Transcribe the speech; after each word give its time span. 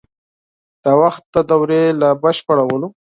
د 0.83 0.85
خدمت 0.85 1.15
د 1.33 1.35
دورې 1.49 1.83
له 2.01 2.09
بشپړولو. 2.21 2.87